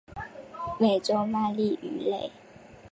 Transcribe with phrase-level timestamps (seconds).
[0.79, 2.31] 美洲鳗鲡鱼类。